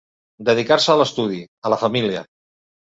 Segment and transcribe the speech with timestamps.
[0.47, 1.39] Dedicar-se a l'estudi,
[1.71, 2.27] a la família.